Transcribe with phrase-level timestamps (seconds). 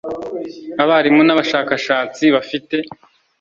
[0.83, 2.75] Abarimu n Abashakashatsi bafite